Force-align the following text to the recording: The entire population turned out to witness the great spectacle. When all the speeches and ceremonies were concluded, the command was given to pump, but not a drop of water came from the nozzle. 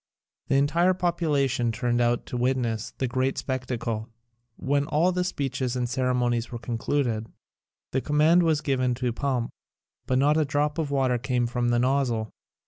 The 0.47 0.55
entire 0.55 0.95
population 0.95 1.71
turned 1.71 2.01
out 2.01 2.25
to 2.25 2.35
witness 2.35 2.89
the 2.97 3.07
great 3.07 3.37
spectacle. 3.37 4.09
When 4.55 4.87
all 4.87 5.11
the 5.11 5.23
speeches 5.23 5.75
and 5.75 5.87
ceremonies 5.87 6.51
were 6.51 6.57
concluded, 6.57 7.27
the 7.91 8.01
command 8.01 8.41
was 8.41 8.61
given 8.61 8.95
to 8.95 9.13
pump, 9.13 9.51
but 10.07 10.17
not 10.17 10.37
a 10.37 10.43
drop 10.43 10.79
of 10.79 10.89
water 10.89 11.19
came 11.19 11.45
from 11.45 11.69
the 11.69 11.77
nozzle. 11.77 12.31